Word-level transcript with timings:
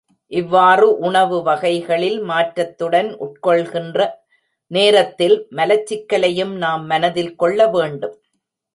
இவ்வாறு 0.31 0.97
உணவு 0.99 1.37
வகைகளில் 1.43 2.17
மாற்றத்துடன் 2.23 3.09
உட்கொள்கின்ற 3.19 3.99
நேரத்தில், 4.71 5.37
மலச்சிக்கலையும் 5.55 6.53
நாம் 6.57 6.85
மனதில் 6.85 7.35
கொள்ள 7.35 7.67
வேண்டும். 7.67 8.17